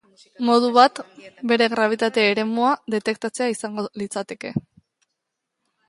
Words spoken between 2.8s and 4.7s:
detektatzea izango litzateke.